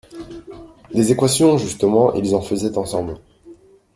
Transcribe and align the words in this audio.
Des 0.95 1.11
équations, 1.11 1.59
justement, 1.59 2.15
ils 2.15 2.33
en 2.33 2.41
faisaient 2.41 2.75
ensemble. 2.75 3.19